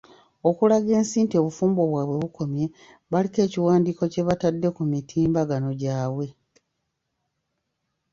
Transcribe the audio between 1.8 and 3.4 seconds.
bwabwe bukomye baliko